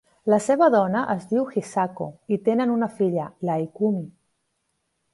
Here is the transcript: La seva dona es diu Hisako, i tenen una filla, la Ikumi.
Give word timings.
La 0.33 0.37
seva 0.45 0.69
dona 0.75 1.03
es 1.15 1.27
diu 1.33 1.43
Hisako, 1.53 2.09
i 2.35 2.41
tenen 2.49 2.75
una 2.79 2.91
filla, 2.97 3.31
la 3.51 3.63
Ikumi. 3.69 4.07